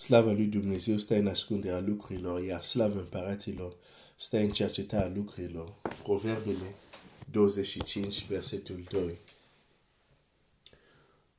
Slava 0.00 0.32
lui 0.32 0.46
Dumnezeu 0.46 0.96
stă 0.96 1.14
în 1.14 1.26
ascunderea 1.26 1.80
lucrurilor, 1.80 2.42
iar 2.42 2.62
slava 2.62 2.98
împăraților 2.98 3.76
stă 4.16 4.38
în 4.38 4.50
cercetarea 4.50 5.12
lucrurilor. 5.14 5.74
Proverbele 6.02 6.74
25, 7.30 8.26
versetul 8.26 8.84
2. 8.90 9.18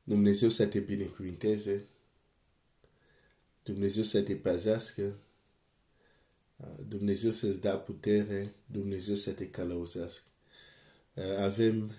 Dumnezeu 0.03 0.49
să 0.49 0.65
te 0.65 0.79
binecuvinteze, 0.79 1.85
Dumnezeu 3.63 4.03
să 4.03 4.21
te 4.21 4.35
pazească, 4.35 5.15
Dumnezeu 6.87 7.31
să-ți 7.31 7.61
dea 7.61 7.75
putere, 7.75 8.53
Dumnezeu 8.65 9.15
să 9.15 9.31
te 9.31 9.49
călăuzească. 9.49 10.27
Avem, 11.39 11.91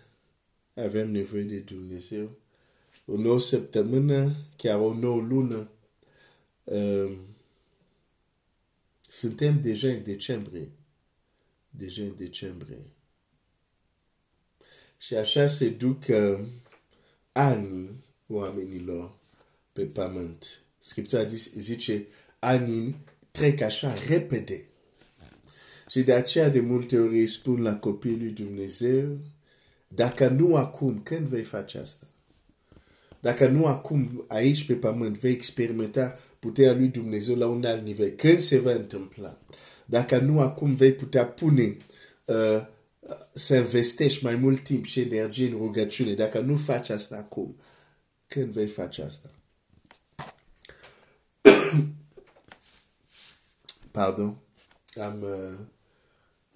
avem 0.74 1.10
nevoie 1.10 1.42
de 1.42 1.58
Dumnezeu. 1.58 2.30
O 3.06 3.16
nouă 3.16 3.40
săptămână, 3.40 4.34
chiar 4.56 4.80
o 4.80 4.94
nouă 4.94 5.20
lună, 5.20 5.70
um, 6.64 7.16
suntem 9.00 9.60
deja 9.60 9.88
în 9.88 10.02
decembrie. 10.02 10.70
Deja 11.70 12.02
în 12.02 12.14
decembrie. 12.16 12.82
Și 14.98 15.14
așa 15.14 15.46
se 15.46 15.68
duc 15.68 16.02
uh, 16.08 16.40
anii 17.32 18.04
oamenilor 18.26 19.16
pe 19.72 19.84
pământ. 19.84 20.62
Scriptura 20.78 21.24
zice, 21.24 22.06
anii 22.38 22.96
trec 23.30 23.60
așa 23.60 23.94
repede. 24.08 24.64
Și 25.88 26.02
de 26.02 26.12
aceea 26.12 26.48
de 26.48 26.60
multe 26.60 26.98
ori 26.98 27.18
îi 27.18 27.26
spun 27.26 27.62
la 27.62 27.76
copiii 27.76 28.18
lui 28.18 28.30
Dumnezeu, 28.30 29.18
dacă 29.88 30.28
nu 30.28 30.56
acum, 30.56 31.02
când 31.02 31.26
vei 31.26 31.42
face 31.42 31.78
asta? 31.78 32.06
Dacă 33.22 33.48
nu 33.48 33.66
acum, 33.66 34.24
aici 34.28 34.66
pe 34.66 34.74
pământ, 34.74 35.18
vei 35.18 35.32
experimenta 35.32 36.18
puterea 36.38 36.72
lui 36.72 36.88
Dumnezeu 36.88 37.36
la 37.36 37.46
un 37.46 37.64
alt 37.64 37.84
nivel, 37.84 38.08
când 38.08 38.38
se 38.38 38.58
va 38.58 38.72
întâmpla? 38.72 39.38
Dacă 39.86 40.18
nu 40.18 40.40
acum 40.40 40.74
vei 40.74 40.92
putea 40.92 41.26
pune 41.26 41.76
uh, 42.24 42.66
să 43.34 43.56
investești 43.56 44.24
mai 44.24 44.34
mult 44.34 44.60
timp 44.60 44.84
și 44.84 45.00
energie 45.00 45.46
în 45.46 45.56
rugăciune, 45.56 46.14
dacă 46.14 46.40
nu 46.40 46.56
faci 46.56 46.88
asta 46.88 47.16
acum, 47.16 47.56
când 48.26 48.52
vei 48.52 48.66
face 48.66 49.02
asta? 49.02 49.30
Pardon, 53.90 54.36
am, 55.00 55.22
uh, 55.22 55.58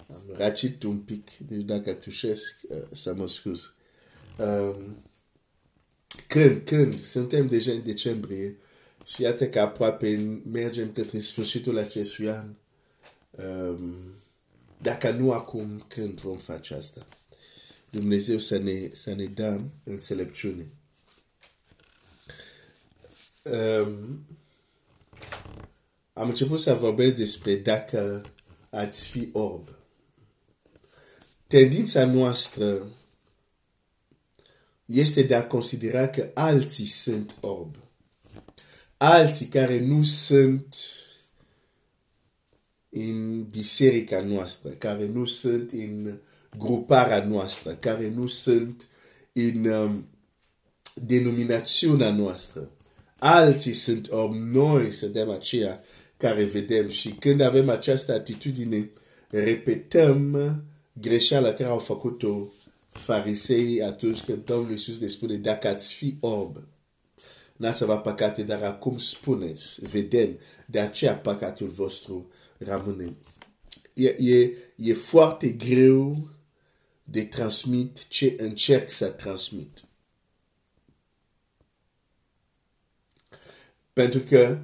am 0.08 0.22
racit 0.36 0.82
un 0.82 0.98
pic, 0.98 1.36
deci 1.36 1.62
dacă 1.62 1.92
tușesc, 1.92 2.58
uh, 2.69 2.76
să 2.92 3.14
mă 3.14 3.28
scuz. 3.28 3.74
Um, 4.38 5.04
când, 6.36 6.62
când, 6.64 7.00
suntem 7.00 7.46
deja 7.46 7.72
în 7.72 7.82
decembrie 7.84 8.56
și 9.04 9.22
iată 9.22 9.48
că 9.48 9.60
aproape 9.60 10.40
mergem 10.52 10.92
către 10.92 11.18
sfârșitul 11.18 11.78
acestui 11.78 12.28
an. 12.28 12.48
Um, 13.30 13.94
dacă 14.82 15.10
nu 15.10 15.32
acum, 15.32 15.84
când 15.88 16.20
vom 16.20 16.36
face 16.36 16.74
asta? 16.74 17.06
Dumnezeu 17.90 18.38
să 18.38 18.58
ne, 18.58 18.90
să 18.94 19.14
ne 19.14 19.24
dă 19.24 19.60
înțelepciune. 19.84 20.66
Um, 23.42 24.26
am 26.12 26.28
început 26.28 26.60
să 26.60 26.74
vorbesc 26.74 27.14
despre 27.14 27.54
dacă 27.54 28.30
ați 28.70 29.06
fi 29.06 29.28
orb. 29.32 29.68
Tendința 31.46 32.04
noastră 32.04 32.86
este 34.86 35.22
de 35.22 35.34
a 35.34 35.46
considera 35.46 36.08
că 36.08 36.30
alții 36.34 36.86
sunt 36.86 37.36
orb. 37.40 37.76
Alții 38.96 39.46
care 39.46 39.80
nu 39.80 40.02
sunt 40.02 40.76
în 42.88 43.42
biserica 43.50 44.20
noastră, 44.20 44.70
care 44.70 45.06
nu 45.06 45.24
sunt 45.24 45.70
în 45.72 46.18
gruparea 46.58 47.24
noastră, 47.24 47.74
care 47.74 48.12
nu 48.14 48.26
sunt 48.26 48.86
în 49.32 49.64
um, 49.64 50.06
denominațiunea 50.94 52.10
noastră. 52.10 52.70
Alții 53.19 53.72
sunt 53.72 54.10
orb, 54.10 54.34
noi 54.34 54.92
suntem 54.92 55.30
aceia 55.30 55.80
care 56.16 56.44
vedem 56.44 56.88
și 56.88 57.08
când 57.08 57.41
avem 57.41 57.69
această 57.69 58.12
atitudine, 58.12 58.91
repetăm 59.28 60.36
greșeala 61.00 61.52
care 61.52 61.69
au 61.69 61.78
făcut-o 61.78 62.48
farisei 62.96 63.82
atunci 63.82 64.22
când 64.22 64.44
Domnul 64.44 64.70
Iisus 64.70 65.00
le 65.00 65.06
spune, 65.06 65.36
dacă 65.36 65.68
ați 65.68 65.94
fi 65.94 66.16
orb, 66.20 66.66
n-ați 67.56 67.82
avea 67.82 67.96
păcate, 67.96 68.42
dar 68.42 68.62
acum 68.62 68.98
spuneți, 68.98 69.80
vedem, 69.88 70.38
de 70.66 70.80
aceea 70.80 71.14
păcatul 71.14 71.68
vostru 71.68 72.30
rămâne. 72.58 73.16
E, 73.94 74.08
e, 74.18 74.56
e 74.76 74.92
foarte 74.92 75.48
greu 75.48 76.28
de 77.04 77.24
transmit 77.24 78.08
ce 78.08 78.34
încerc 78.38 78.90
să 78.90 79.06
transmit. 79.06 79.84
Pentru 83.92 84.20
că 84.20 84.58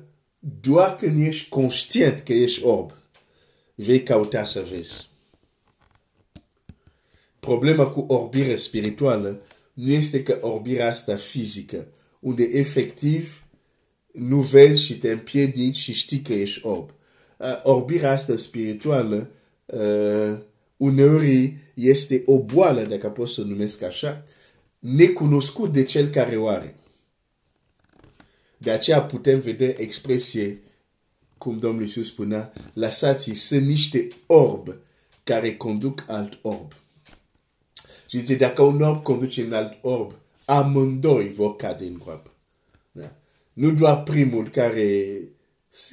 doar 0.60 0.96
când 0.96 1.26
ești 1.26 1.48
conștient 1.48 2.20
că 2.20 2.32
ești 2.32 2.64
orb, 2.64 2.92
vei 3.74 4.02
căuta 4.02 4.44
să 4.44 4.60
vezi. 4.62 5.10
Problema 7.46 7.86
cu 7.86 8.00
orbire 8.08 8.56
spirituală 8.56 9.42
nu 9.72 9.90
este 9.90 10.22
că 10.22 10.38
orbirea 10.40 10.88
asta 10.88 11.16
fizică, 11.16 11.86
unde 12.20 12.42
efectiv 12.42 13.44
nu 14.12 14.40
vezi 14.40 14.82
și 14.82 14.98
te 14.98 15.10
împiedici 15.10 15.76
și 15.76 15.92
știi 15.92 16.20
că 16.20 16.32
ești 16.32 16.66
orb. 16.66 16.90
Uh, 17.38 17.60
orbirea 17.62 18.10
asta 18.10 18.36
spirituală 18.36 19.30
uh, 19.66 20.38
uneori 20.76 21.56
este 21.74 22.22
o 22.26 22.38
boală, 22.42 22.82
dacă 22.82 23.08
pot 23.08 23.28
să 23.28 23.40
o 23.40 23.44
numesc 23.44 23.82
așa, 23.82 24.24
necunoscut 24.78 25.72
de 25.72 25.84
cel 25.84 26.08
care 26.08 26.36
o 26.36 26.48
are. 26.48 26.74
De 28.58 28.70
aceea 28.70 29.02
putem 29.02 29.40
vedea 29.40 29.74
expresie, 29.76 30.60
cum 31.38 31.58
Domnul 31.58 31.82
Iisus 31.82 32.06
spunea, 32.06 32.52
lăsați 32.72 33.32
sunt 33.32 33.66
niște 33.66 34.08
orb 34.26 34.76
care 35.22 35.56
conduc 35.56 36.04
alt 36.08 36.38
orb. 36.42 36.72
Și 38.12 38.18
zice, 38.18 38.36
dacă 38.36 38.62
un 38.62 38.80
orb 38.80 39.02
conduce 39.02 39.44
un 39.44 39.52
alt 39.52 39.78
orb, 39.80 40.14
amândoi 40.44 41.28
vor 41.28 41.56
cade 41.56 41.84
în 41.84 41.98
groapă. 42.04 42.30
Da? 42.90 43.16
Nu 43.52 43.70
doar 43.70 44.02
primul 44.02 44.50
care 44.50 45.18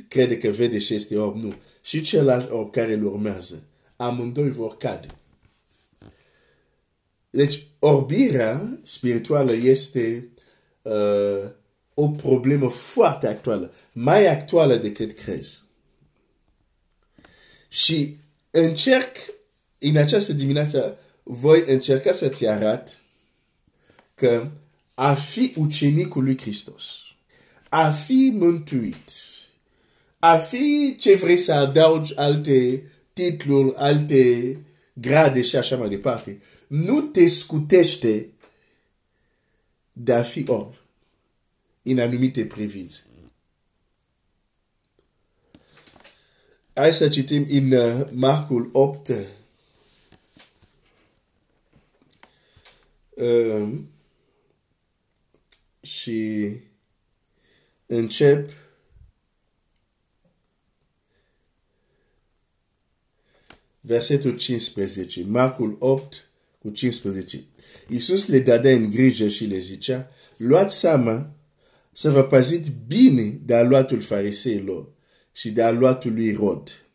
crede 0.08 0.38
că 0.38 0.50
vede 0.50 0.78
și 0.78 0.94
este 0.94 1.18
orb, 1.18 1.36
nu. 1.36 1.54
Și 1.82 2.02
celălalt 2.02 2.52
orb 2.52 2.72
care 2.72 2.94
îl 2.94 3.06
urmează. 3.06 3.64
Amândoi 3.96 4.50
vor 4.50 4.78
cade. 4.78 5.08
Deci, 7.30 7.64
orbirea 7.80 8.80
spirituală 8.84 9.54
este 9.54 10.30
uh, 10.82 11.50
o 11.94 12.10
problemă 12.10 12.70
foarte 12.70 13.28
actuală, 13.28 13.74
mai 13.94 14.28
actuală 14.28 14.76
decât 14.76 15.12
crezi. 15.12 15.64
Și 17.68 18.18
încerc 18.52 19.16
în 19.78 19.96
această 19.96 20.34
dimineață 20.34 20.98
voi 21.32 21.64
încerca 21.68 22.14
să-ți 22.14 22.48
arăt 22.48 23.00
că 24.16 24.52
a 24.94 25.14
fi 25.14 25.54
ucenicul 25.56 26.24
lui 26.24 26.38
Hristos, 26.38 26.86
a 27.70 27.92
fi 27.92 28.32
mântuit, 28.34 29.12
a 30.20 30.38
fi 30.38 30.96
ce 31.00 31.16
vrei 31.16 31.38
să 31.38 31.54
adaugi 31.54 32.18
alte 32.18 32.84
titluri, 33.14 33.76
alte 33.76 34.58
grade 34.94 35.42
și 35.42 35.56
așa 35.56 35.78
mai 35.78 35.90
departe, 35.90 36.42
nu 36.68 37.02
te 37.02 37.28
scutește 37.28 38.30
de 39.94 40.14
a 40.14 40.24
fi 40.24 40.44
orb 40.48 40.74
în 41.82 42.00
anumite 42.00 42.46
privințe. 42.46 43.04
Hai 46.74 46.94
să 46.94 47.10
citim 47.10 47.46
în 47.50 47.72
uh, 47.72 48.08
Marcul 48.12 48.70
8, 48.74 49.12
um, 53.20 53.90
și 55.82 56.52
încep 57.86 58.50
versetul 63.82 64.38
15, 64.38 65.24
Marcul 65.24 65.76
8 65.80 66.30
cu 66.60 66.70
15. 66.70 67.44
Iisus 67.88 68.28
le 68.28 68.40
dădea 68.40 68.72
în 68.72 68.90
grijă 68.90 69.28
și 69.28 69.46
le 69.46 69.60
zicea, 69.60 70.12
luați 70.38 70.80
seama 70.80 71.36
să 71.92 72.12
vă 72.12 72.24
păziți 72.24 72.72
bine 72.88 73.40
de 73.46 73.56
aluatul 73.56 74.02
fariseilor 74.02 74.92
și 75.32 75.52
de 75.52 75.62
aluatul 75.62 76.14
lui 76.14 76.34
Rod. 76.34 76.86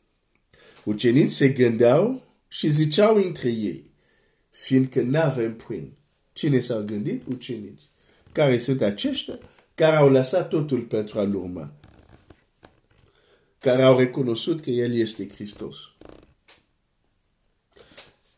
Uceniți 0.85 1.35
se 1.35 1.49
gândeau 1.49 2.23
și 2.49 2.69
ziceau 2.69 3.17
între 3.17 3.49
ei, 3.49 3.91
fiindcă 4.51 5.01
n-avem 5.01 5.57
pâine. 5.57 5.93
Cine 6.35 6.61
s-au 6.61 6.83
gândit? 6.83 7.23
Ucenici. 7.27 7.83
Care 8.33 8.59
sunt 8.59 8.83
aceștia? 8.83 9.39
Care 9.75 9.97
au 9.97 10.11
lăsat 10.11 10.49
totul 10.49 10.81
pentru 10.81 11.19
a-L 11.19 11.35
urma. 11.35 11.73
care 13.59 13.83
au 13.83 13.99
recunoscut 13.99 14.61
că 14.61 14.71
El 14.71 14.95
este 14.95 15.29
Hristos. 15.29 15.77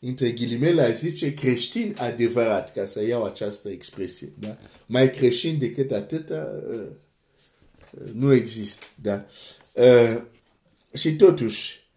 Între 0.00 0.30
ghilimele 0.30 0.82
aș 0.82 0.94
zice 0.94 1.34
creștin 1.34 1.94
adevărat, 1.98 2.72
ca 2.72 2.84
să 2.84 3.06
iau 3.06 3.24
această 3.24 3.68
expresie. 3.68 4.32
Da? 4.38 4.58
Mai 4.86 5.10
creștin 5.10 5.58
decât 5.58 5.90
atâta 5.90 6.62
uh, 6.70 6.86
nu 8.12 8.32
există. 8.32 8.84
Da? 9.02 9.26
Uh, 9.72 10.22
și 10.94 11.16
totuși, 11.16 11.88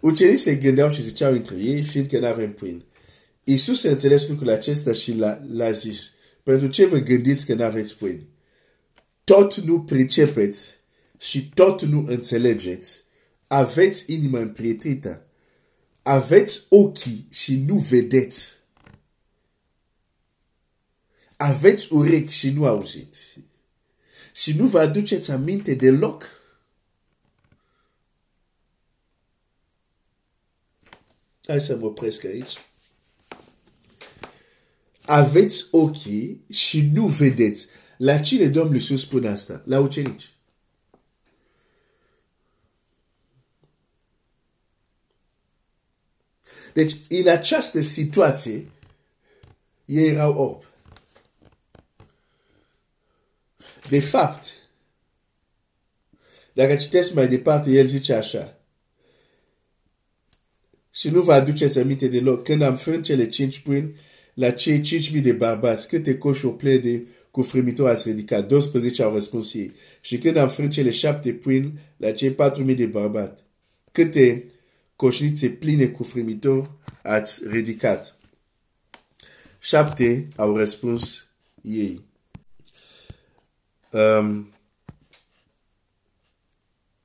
ucenicii 0.00 0.38
se 0.38 0.54
gândeau 0.54 0.90
și 0.90 1.02
ziceau 1.02 1.32
între 1.32 1.56
ei, 1.56 1.82
fiindcă 1.82 2.18
nu 2.18 2.26
avem 2.26 2.52
pâine. 2.52 2.84
Iisus 3.44 3.84
a 3.84 3.88
înțeles 3.88 4.28
lucrul 4.28 4.50
acesta 4.50 4.92
și 4.92 5.14
l-a 5.48 5.70
zis, 5.70 6.12
pentru 6.42 6.66
ce 6.66 6.86
vă 6.86 6.98
gândiți 6.98 7.46
că 7.46 7.54
nu 7.54 7.64
aveți 7.64 7.96
pâine? 7.96 8.26
Tot 9.24 9.54
nu 9.54 9.82
pricepeți 9.82 10.74
și 11.18 11.48
tot 11.48 11.82
nu 11.82 12.04
înțelegeți. 12.06 13.02
Aveți 13.46 14.12
inima 14.12 14.38
împrietrită. 14.38 15.26
Aveți 16.02 16.66
ochii 16.68 17.26
și 17.30 17.56
nu 17.56 17.76
vedeți. 17.76 18.60
Aveți 21.36 21.92
urechi 21.92 22.32
și 22.32 22.50
nu 22.50 22.66
auziți. 22.66 23.38
Și 24.32 24.56
nu 24.56 24.66
vă 24.66 24.78
aduceți 24.78 25.30
aminte 25.30 25.74
deloc. 25.74 26.40
Hai 31.46 31.60
să 31.60 31.76
mă 31.76 31.86
opresc 31.86 32.24
aici 32.24 32.56
aveți 35.12 35.66
ochii 35.70 36.44
și 36.50 36.90
nu 36.92 37.06
vedeți. 37.06 37.66
La 37.96 38.18
cine 38.18 38.46
Domnul 38.46 38.74
Iisus 38.74 39.00
spune 39.00 39.28
asta? 39.28 39.62
La 39.64 39.80
ucenici. 39.80 40.30
Deci, 46.72 46.96
în 47.08 47.28
această 47.28 47.80
situație, 47.80 48.70
ei 49.84 50.08
erau 50.08 50.34
orbi. 50.34 50.64
De 53.88 54.00
fapt, 54.00 54.52
dacă 56.52 56.76
citesc 56.76 57.14
mai 57.14 57.28
departe, 57.28 57.70
el 57.70 57.86
zice 57.86 58.14
așa. 58.14 58.56
Și 60.90 61.08
nu 61.08 61.22
vă 61.22 61.32
aduceți 61.32 61.78
aminte 61.78 62.08
deloc. 62.08 62.44
Când 62.44 62.62
am 62.62 62.76
frânt 62.76 63.04
cele 63.04 63.28
cinci 63.28 63.60
pâini 63.60 63.96
la 64.34 64.50
cei 64.50 64.80
5.000 64.80 65.22
de 65.22 65.32
bărbați, 65.32 65.88
câte 65.88 66.18
coșuri 66.18 66.56
pline 66.56 67.02
cu 67.30 67.42
frimitor 67.42 67.88
ați 67.88 68.08
ridicat? 68.08 68.48
12 68.48 69.02
au 69.02 69.12
răspuns 69.12 69.54
ei. 69.54 69.72
Și 70.00 70.18
când 70.18 70.36
am 70.36 70.48
frânt 70.48 70.72
cele 70.72 70.90
șapte 70.90 71.32
pâini 71.32 71.78
la 71.96 72.12
cei 72.12 72.34
4.000 72.34 72.76
de 72.76 72.86
bărbați, 72.86 73.42
câte 73.92 74.44
coșnițe 74.96 75.48
pline 75.48 75.86
cu 75.86 76.02
frimitor 76.02 76.70
ați 77.02 77.40
ridicat? 77.48 78.16
Șapte 79.58 80.28
au 80.36 80.56
răspuns 80.56 81.26
ei. 81.62 82.04
Um, 83.90 84.52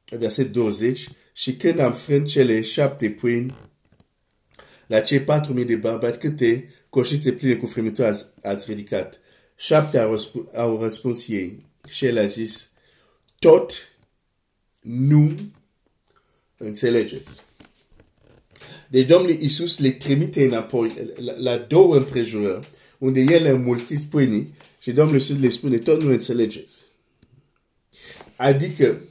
verset 0.09 0.51
20. 0.51 1.09
Și 1.33 1.55
când 1.55 1.79
am 1.79 1.93
frânt 1.93 2.27
cele 2.27 2.61
șapte 2.61 3.09
pâini 3.09 3.55
la 4.87 4.99
cei 4.99 5.19
4.000 5.19 5.65
de 5.65 5.75
bărbați, 5.75 6.19
câte 6.19 6.73
coșițe 6.89 7.31
pline 7.31 7.55
cu 7.55 7.65
frimitori 7.65 8.07
ați, 8.07 8.25
ați 8.43 8.69
ridicat. 8.69 9.19
Șapte 9.55 9.99
au, 9.99 10.17
răsp- 10.17 10.55
au 10.55 10.81
răspuns 10.81 11.27
ei. 11.27 11.65
Și 11.87 12.05
el 12.05 12.17
a 12.17 12.25
zis, 12.25 12.71
tot 13.39 13.71
nu 14.79 15.31
înțelegeți. 16.57 17.29
Deci 18.87 19.07
Domnul 19.07 19.31
Iisus 19.31 19.79
le 19.79 19.91
trimite 19.91 20.45
înapoi 20.45 21.11
la, 21.15 21.33
la 21.37 21.57
două 21.57 21.95
împrejurări, 21.95 22.67
unde 22.97 23.19
el 23.19 23.45
a 23.45 23.49
înmulțit 23.49 24.01
pâinii 24.01 24.53
și 24.81 24.91
Domnul 24.91 25.15
Iisus 25.15 25.39
le 25.39 25.49
spune, 25.49 25.77
tot 25.77 26.01
nu 26.01 26.11
înțelegeți. 26.11 26.75
Adică, 28.35 29.01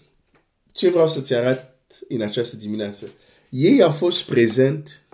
ce 0.73 0.91
vreau 0.91 1.09
să-ți 1.09 1.35
arăt 1.35 1.75
în 2.09 2.21
această 2.21 2.57
dimineață? 2.57 3.09
Ei 3.49 3.83
au 3.83 3.91
fost 3.91 4.23
prezent 4.23 5.06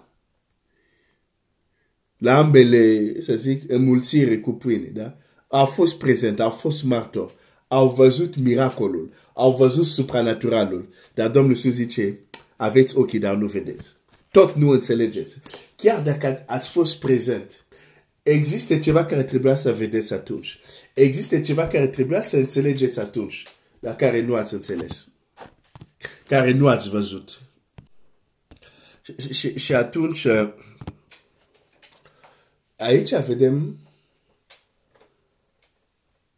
la 2.22 2.38
ambele, 2.38 3.14
să 3.20 3.34
zic, 3.34 3.70
înmulțire 3.70 4.38
cu 4.38 4.52
pâine, 4.52 4.88
da? 4.94 5.16
Au 5.48 5.66
fost 5.66 5.98
prezent, 5.98 6.40
au 6.40 6.50
fost 6.50 6.84
martor, 6.84 7.32
au 7.69 7.88
văzut 7.88 8.36
miracolul, 8.36 9.12
au 9.34 9.56
văzut 9.56 9.84
supranaturalul. 9.84 10.88
Dar 11.14 11.30
Domnul 11.30 11.50
Iisus 11.50 11.72
zice, 11.72 12.19
aveți 12.56 12.96
ochii, 12.96 13.19
dar 13.19 13.34
nu 13.34 13.46
vedeți. 13.46 13.88
Tot 14.30 14.54
nu 14.54 14.70
înțelegeți. 14.70 15.36
Chiar 15.76 16.02
dacă 16.02 16.44
ați 16.46 16.69
fost 16.69 17.00
prezent, 17.00 17.64
există 18.22 18.78
ceva 18.78 19.04
care 19.04 19.22
trebuia 19.22 19.56
să 19.56 19.72
vedeți 19.72 20.12
atunci. 20.12 20.58
Există 20.94 21.40
ceva 21.40 21.66
care 21.66 21.86
trebuia 21.86 22.22
să 22.22 22.36
înțelegeți 22.36 23.00
atunci, 23.00 23.46
dar 23.80 23.96
care 23.96 24.22
nu 24.22 24.34
ați 24.34 24.54
înțeles. 24.54 25.08
Care 26.26 26.52
nu 26.52 26.66
ați 26.66 26.88
văzut. 26.88 27.40
Și, 29.19 29.32
și, 29.32 29.58
și 29.58 29.74
atunci, 29.74 30.26
Aici 32.82 33.14
vedem 33.14 33.79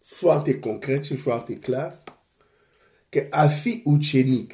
foarte 0.03 0.59
concret 0.59 1.05
și 1.05 1.17
foarte 1.17 1.55
clar 1.55 2.03
că 3.09 3.27
a 3.31 3.49
fi 3.49 3.83
ucenic, 3.85 4.53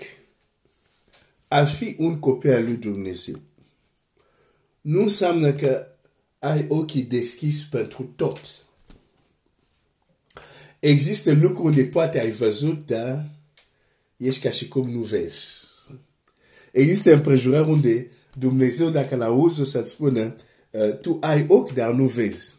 a 1.48 1.64
fi 1.64 1.96
un 1.98 2.18
copil 2.18 2.52
al 2.52 2.62
lui 2.62 2.76
Dumnezeu, 2.76 3.40
nu 4.80 5.00
înseamnă 5.02 5.52
că 5.52 5.86
ai 6.38 6.66
ochii 6.68 7.02
deschis 7.02 7.64
pentru 7.64 8.12
tot. 8.16 8.64
Există 10.78 11.32
lucruri 11.32 11.66
unde 11.66 11.84
poate 11.84 12.20
ai 12.20 12.30
văzut, 12.30 12.86
dar 12.86 13.28
ești 14.16 14.42
ca 14.42 14.50
și 14.50 14.68
cum 14.68 14.90
nu 14.90 15.00
vezi. 15.00 15.48
Există 16.72 17.12
împrejurări 17.12 17.68
unde 17.68 18.10
Dumnezeu, 18.38 18.90
dacă 18.90 19.16
l-auzi, 19.16 19.60
o 19.60 19.64
să-ți 19.64 19.90
spună, 19.90 20.34
uh, 20.70 20.98
tu 20.98 21.18
ai 21.20 21.46
ochi, 21.48 21.72
dar 21.72 21.92
nu 21.92 22.06
vezi. 22.06 22.58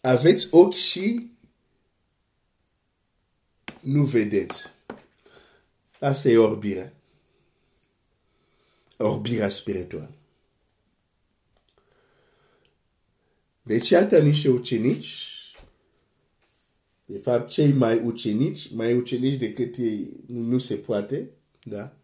Aveți 0.00 0.48
ochi 0.50 0.74
și 0.74 1.30
nu 3.80 4.04
vedeți. 4.04 4.72
Asta 6.00 6.28
e 6.28 6.36
orbirea. 6.36 6.92
Orbirea 8.96 9.48
spirituală. 9.48 10.10
Deci, 13.62 13.88
iată 13.88 14.20
niște 14.20 14.48
ucenici, 14.48 15.34
de 17.04 17.18
fapt, 17.18 17.50
cei 17.50 17.72
mai 17.72 17.98
ucenici, 17.98 18.70
mai 18.72 18.96
ucenici 18.96 19.38
decât 19.38 19.76
ei, 19.76 20.10
nu 20.26 20.58
se 20.58 20.74
poate, 20.74 21.30
da? 21.62 21.96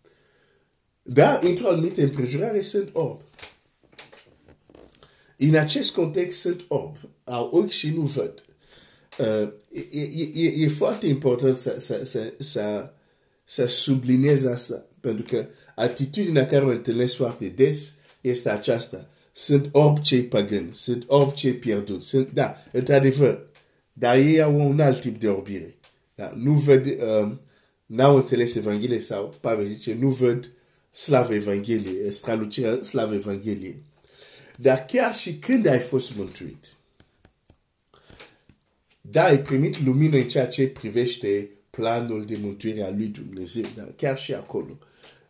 Dar, 1.02 1.42
într-o 1.42 1.68
anumită 1.68 2.02
împrejurare, 2.02 2.60
sunt 2.60 2.88
orb. 2.92 3.20
În 5.36 5.54
acest 5.54 5.94
context 5.94 6.40
sunt 6.40 6.64
orb. 6.68 6.96
Au 7.24 7.50
ochi 7.52 7.70
și 7.70 7.90
nu 7.90 8.00
văd. 8.00 8.42
Uh, 9.18 9.52
e, 9.92 10.00
e, 10.34 10.64
e 10.64 10.68
foarte 10.68 11.06
important 11.06 11.56
să, 11.56 11.76
să, 11.78 12.00
să, 12.04 12.32
să, 12.38 12.92
să 13.44 13.66
subliniez 13.66 14.44
asta. 14.44 14.86
Pentru 15.00 15.24
că 15.28 15.46
atitudinea 15.74 16.46
care 16.46 16.64
o 16.64 16.68
întâlnesc 16.68 17.14
foarte 17.14 17.46
des 17.46 17.92
este 18.20 18.50
aceasta. 18.50 19.08
Sunt 19.32 19.68
orb 19.72 19.98
cei 19.98 20.22
pagani, 20.22 20.68
sunt 20.72 21.04
orb 21.06 21.32
cei 21.32 21.52
pierduți. 21.52 22.08
Sunt, 22.08 22.30
da, 22.32 22.56
într-adevăr, 22.72 23.46
dar 23.92 24.16
ei 24.16 24.42
au 24.42 24.68
un 24.68 24.80
alt 24.80 25.00
tip 25.00 25.20
de 25.20 25.28
orbire. 25.28 25.74
Da, 26.14 26.32
nu 26.36 26.52
văd, 26.52 26.86
uh, 26.86 27.32
n-au 27.86 28.16
înțeles 28.16 28.54
Evanghelie 28.54 29.00
sau 29.00 29.34
Pavel 29.40 29.66
zice, 29.66 29.96
nu 30.00 30.08
văd 30.08 30.50
slavă 30.90 31.34
Evangheliei, 31.34 32.12
strălucirea 32.12 32.82
slavă 32.82 33.14
Evangheliei. 33.14 33.82
Dar 34.56 34.84
chiar 34.84 35.14
și 35.14 35.38
când 35.38 35.66
ai 35.66 35.78
fost 35.78 36.14
mântuit, 36.14 36.76
da, 39.00 39.24
ai 39.24 39.42
primit 39.42 39.80
lumină 39.80 40.16
în 40.16 40.28
ceea 40.28 40.48
ce 40.48 40.68
privește 40.68 41.50
planul 41.70 42.24
de 42.24 42.36
mântuire 42.36 42.82
a 42.82 42.90
lui 42.90 43.06
Dumnezeu, 43.06 43.64
dar 43.74 43.92
chiar 43.96 44.18
și 44.18 44.34
acolo, 44.34 44.78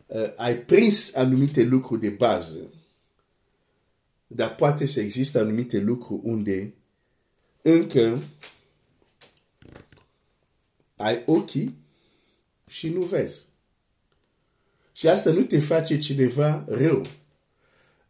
uh, 0.05 0.33
ai 0.35 0.57
prins 0.57 1.15
anumite 1.15 1.63
lucruri 1.63 2.01
de 2.01 2.09
bază, 2.09 2.57
dar 4.27 4.55
poate 4.55 4.85
să 4.85 4.99
există 4.99 5.39
anumite 5.39 5.77
lucruri 5.77 6.21
unde 6.23 6.73
încă 7.61 8.23
ai 10.95 11.23
ochii 11.25 11.75
și 12.67 12.89
nu 12.89 13.01
vezi. 13.01 13.45
Și 15.01 15.07
asta 15.07 15.31
nu 15.31 15.41
te 15.41 15.59
face 15.59 15.97
cineva 15.97 16.65
rău. 16.67 17.05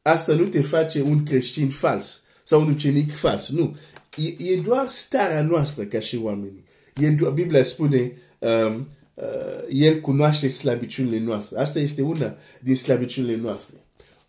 Asta 0.02 0.34
nu 0.34 0.46
te 0.46 0.62
face 0.62 1.02
un 1.02 1.24
creștin 1.24 1.70
fals 1.70 2.22
sau 2.44 2.62
un 2.62 2.70
ucenic 2.70 3.12
fals. 3.12 3.50
Nu. 3.50 3.78
E, 4.16 4.54
e 4.54 4.56
doar 4.56 4.90
starea 4.90 5.42
noastră 5.42 5.84
ca 5.84 6.00
și 6.00 6.16
oamenii. 6.16 6.64
E 6.96 7.10
doar, 7.10 7.32
Biblia 7.32 7.64
spune 7.64 8.12
um, 8.40 8.88
uh, 9.14 9.24
El 9.70 10.00
cunoaște 10.00 10.50
slăbiciunile 10.50 11.20
noastre. 11.20 11.60
Asta 11.60 11.80
este 11.80 12.02
una 12.02 12.36
din 12.60 12.76
slăbiciunile 12.76 13.36
noastre. 13.36 13.76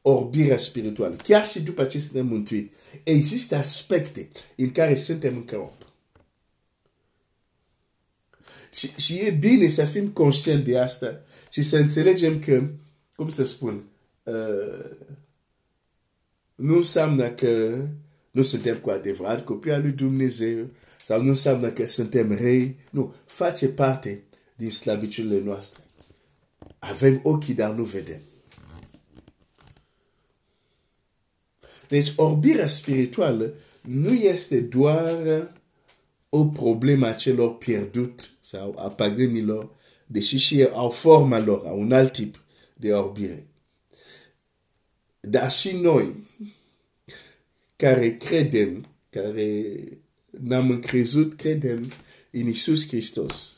Orbirea 0.02 0.58
spirituală. 0.58 1.16
Chiar 1.22 1.46
și 1.46 1.62
după 1.62 1.84
ce 1.84 1.98
suntem 2.00 2.26
mântuit, 2.26 2.74
există 3.02 3.56
aspecte 3.56 4.28
în 4.56 4.72
care 4.72 4.94
suntem 4.94 5.34
încă 5.34 5.56
orbi. 5.56 5.91
Și, 8.72 8.90
și 8.96 9.14
e 9.14 9.30
bine 9.30 9.68
să 9.68 9.84
fim 9.84 10.08
conștienți 10.08 10.64
de 10.64 10.78
asta 10.78 11.20
și 11.50 11.62
să 11.62 11.76
înțelegem 11.76 12.38
că, 12.38 12.68
cum 13.16 13.28
să 13.28 13.44
spun, 13.44 13.84
uh, 14.22 14.90
nu 16.54 16.76
înseamnă 16.76 17.30
că 17.30 17.84
nu 18.30 18.42
suntem 18.42 18.76
cu 18.76 18.90
adevărat 18.90 19.44
copii 19.44 19.72
al 19.72 19.80
lui 19.80 19.90
Dumnezeu 19.90 20.66
sau 21.04 21.22
nu 21.22 21.28
înseamnă 21.28 21.70
că 21.70 21.86
suntem 21.86 22.32
rei. 22.32 22.76
Nu, 22.90 23.14
face 23.24 23.68
parte 23.68 24.22
din 24.56 24.70
slăbiciunile 24.70 25.40
noastre. 25.40 25.82
Avem 26.78 27.20
ochii, 27.22 27.54
dar 27.54 27.70
nu 27.70 27.84
vedem. 27.84 28.20
Deci, 31.88 32.12
orbirea 32.16 32.66
spirituală 32.66 33.54
nu 33.80 34.12
este 34.12 34.60
doar 34.60 35.50
o 36.28 36.46
problemă 36.46 37.06
a 37.06 37.12
celor 37.12 37.56
pierdut 37.56 38.31
sau 38.44 38.74
a 38.78 38.90
pagânilor, 38.90 39.70
deși 40.06 40.36
și 40.36 40.64
au 40.64 40.90
forma 40.90 41.38
lor, 41.38 41.66
au 41.66 41.80
un 41.80 41.92
alt 41.92 42.12
tip 42.12 42.44
de 42.74 42.92
orbire. 42.92 43.46
Dar 45.20 45.50
și 45.50 45.76
noi, 45.76 46.26
care 47.76 48.16
credem, 48.16 48.86
care 49.10 49.74
n-am 50.30 50.70
încrezut, 50.70 51.34
credem 51.34 51.90
în 52.30 52.46
Isus 52.46 52.88
Hristos, 52.88 53.56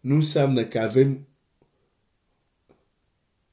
nu 0.00 0.14
înseamnă 0.14 0.64
că 0.64 0.78
avem 0.78 1.26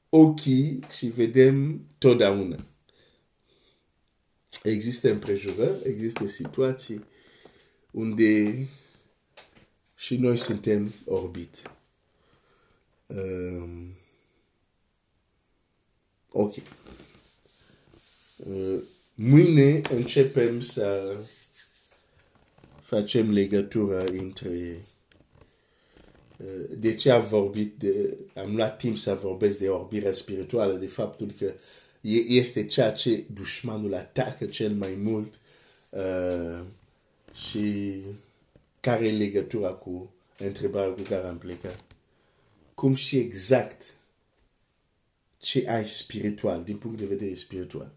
ochii 0.08 0.78
și 0.96 1.06
vedem 1.06 1.86
totdeauna. 1.98 2.66
Există 4.62 5.10
împrejurări, 5.10 5.88
există 5.88 6.26
situații 6.26 7.04
unde 7.90 8.66
și 10.04 10.16
noi 10.16 10.36
suntem 10.36 10.94
orbit. 11.04 11.70
Um, 13.06 13.96
ok. 16.32 16.54
Uh, 18.36 18.82
mâine 19.14 19.80
începem 19.90 20.60
să 20.60 21.16
facem 22.80 23.32
legătura 23.32 24.04
între 24.04 24.84
uh, 26.36 26.64
de 26.70 26.94
ce 26.94 27.10
am 27.10 27.24
vorbit 27.24 27.74
de, 27.78 28.16
am 28.34 28.56
luat 28.56 28.78
timp 28.78 28.96
să 28.98 29.14
vorbesc 29.14 29.58
de 29.58 29.68
orbirea 29.68 30.12
spirituală, 30.12 30.72
de 30.72 30.86
faptul 30.86 31.30
că 31.38 31.52
este 32.26 32.66
ceea 32.66 32.92
ce 32.92 33.24
dușmanul 33.32 33.94
atacă 33.94 34.46
cel 34.46 34.72
mai 34.72 34.94
mult 34.94 35.34
uh, 35.90 36.60
și 37.34 38.02
care 38.84 39.06
e 39.06 39.12
legătura 39.12 39.68
cu 39.68 40.14
întrebarea 40.38 40.92
cu 40.92 41.00
care 41.00 41.26
am 41.26 41.38
plecat. 41.38 41.84
Cum 42.74 42.94
și 42.94 43.16
exact 43.16 43.94
ce 45.38 45.64
ai 45.68 45.86
spiritual, 45.86 46.64
din 46.64 46.76
punct 46.76 46.98
de 46.98 47.04
vedere 47.04 47.34
spiritual. 47.34 47.92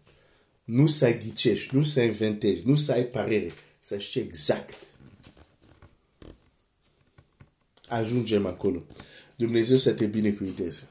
Nu 0.64 0.86
să 0.86 1.16
ghicești, 1.16 1.74
nu 1.74 1.82
să 1.82 2.02
inventezi, 2.02 2.66
nu 2.66 2.74
să 2.74 2.92
ai 2.92 3.04
parere, 3.04 3.52
să 3.80 3.98
știi 3.98 4.20
exact. 4.20 4.74
Ajungem 7.88 8.46
acolo. 8.46 8.84
Dumnezeu 9.36 9.76
să 9.76 9.92
te 9.92 10.06
binecuvinteze. 10.06 10.88